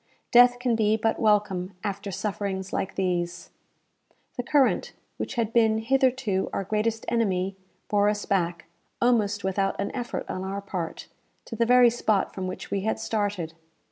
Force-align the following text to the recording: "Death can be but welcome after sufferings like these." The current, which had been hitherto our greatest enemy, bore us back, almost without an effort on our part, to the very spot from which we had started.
"Death 0.31 0.57
can 0.57 0.75
be 0.75 0.97
but 0.97 1.19
welcome 1.19 1.75
after 1.83 2.09
sufferings 2.09 2.73
like 2.73 2.95
these." 2.95 3.51
The 4.35 4.41
current, 4.41 4.93
which 5.17 5.35
had 5.35 5.53
been 5.53 5.77
hitherto 5.77 6.49
our 6.51 6.63
greatest 6.63 7.05
enemy, 7.07 7.55
bore 7.87 8.09
us 8.09 8.25
back, 8.25 8.65
almost 8.99 9.43
without 9.43 9.79
an 9.79 9.95
effort 9.95 10.25
on 10.27 10.43
our 10.43 10.59
part, 10.59 11.07
to 11.45 11.55
the 11.55 11.67
very 11.67 11.91
spot 11.91 12.33
from 12.33 12.47
which 12.47 12.71
we 12.71 12.81
had 12.81 12.99
started. 12.99 13.53